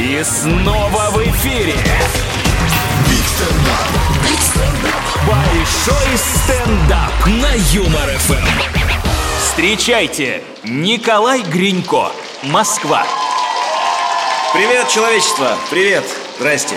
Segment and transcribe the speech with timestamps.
[0.00, 1.74] И снова в эфире.
[5.26, 8.48] Большой стендап на Юмор ФМ.
[9.44, 12.12] Встречайте, Николай Гринько,
[12.44, 13.04] Москва.
[14.54, 15.58] Привет, человечество!
[15.70, 16.04] Привет!
[16.38, 16.76] Здрасте!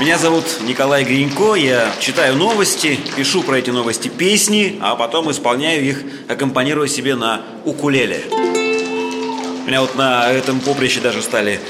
[0.00, 5.84] Меня зовут Николай Гринько, я читаю новости, пишу про эти новости песни, а потом исполняю
[5.84, 8.24] их, аккомпанируя себе на укулеле.
[9.68, 11.60] Меня вот на этом поприще даже стали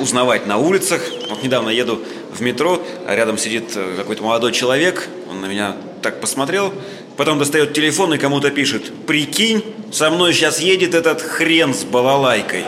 [0.00, 1.02] узнавать на улицах.
[1.28, 2.00] Вот недавно еду
[2.32, 6.72] в метро, а рядом сидит э, какой-то молодой человек, он на меня так посмотрел,
[7.18, 12.64] потом достает телефон и кому-то пишет «Прикинь, со мной сейчас едет этот хрен с балалайкой».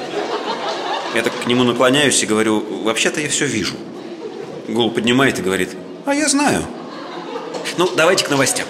[1.15, 3.77] Я так к нему наклоняюсь и говорю «Вообще-то я все вижу».
[4.69, 5.71] Голову поднимает и говорит
[6.05, 6.63] «А я знаю».
[7.79, 8.67] Ну, давайте к новостям.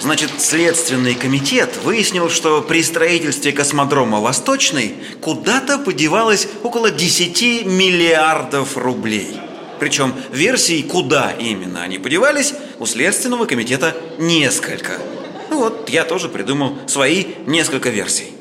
[0.00, 9.40] Значит, Следственный комитет выяснил, что при строительстве космодрома «Восточный» куда-то подевалось около 10 миллиардов рублей.
[9.78, 14.98] Причем версий, куда именно они подевались, у Следственного комитета несколько.
[15.50, 18.32] Ну вот, я тоже придумал свои несколько версий.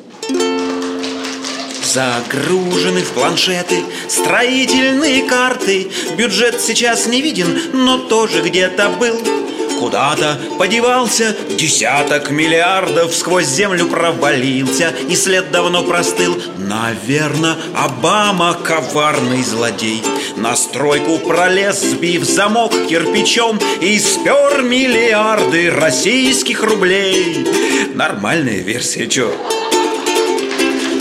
[1.83, 9.42] Загружены в планшеты строительные карты Бюджет сейчас не виден, но тоже где-то был
[9.79, 16.41] Куда-то подевался десяток миллиардов Сквозь землю провалился и след давно простыл.
[16.57, 20.01] Наверно, Обама коварный злодей.
[20.37, 27.45] На стройку пролез, сбив замок кирпичом И спер миллиарды российских рублей.
[27.93, 29.31] Нормальная версия, чё?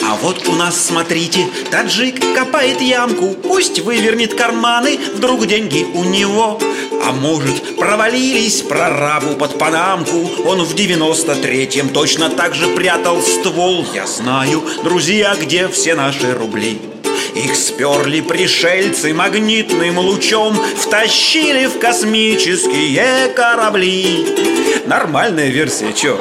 [0.05, 3.31] А вот у нас, смотрите, таджик копает ямку.
[3.31, 6.61] Пусть вывернет карманы, вдруг деньги у него
[7.05, 10.31] А может, провалились прорабу под панамку?
[10.45, 13.85] Он в девяносто третьем точно так же прятал ствол.
[13.93, 16.81] Я знаю, друзья, где все наши рубли.
[17.35, 24.27] Их сперли пришельцы магнитным лучом Втащили в космические корабли.
[24.87, 26.21] Нормальная версия, чё?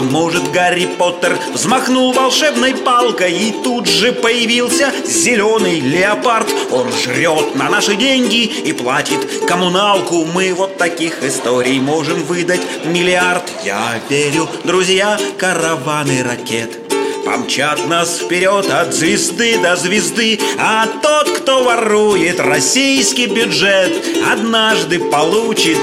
[0.00, 6.48] А может, Гарри Поттер взмахнул волшебной палкой И тут же появился зеленый леопард.
[6.70, 10.24] Он жрет на наши деньги и платит коммуналку.
[10.24, 13.42] Мы вот таких историй можем выдать миллиард.
[13.62, 16.78] Я верю, друзья, караваны ракет
[17.26, 20.40] Помчат нас вперед от звезды до звезды.
[20.58, 23.92] А тот, кто ворует российский бюджет
[24.32, 25.76] Однажды получит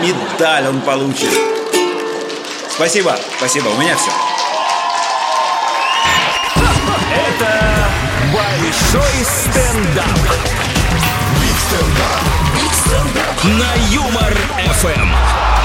[0.00, 0.68] медаль.
[0.68, 1.28] Он получит
[2.76, 4.10] Спасибо, спасибо, у меня все.
[7.10, 7.88] Это
[8.30, 10.18] Большой стендап.
[11.40, 13.44] Big стендап.
[13.44, 14.36] На Юмор
[14.74, 15.55] ФМ.